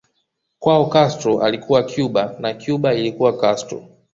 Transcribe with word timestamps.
Kwao 0.59 0.85
Castro 0.89 1.41
alikuwa 1.43 1.83
Cuba 1.83 2.35
na 2.39 2.53
Cuba 2.53 2.93
ilikuwa 2.93 3.37
Castro 3.39 3.87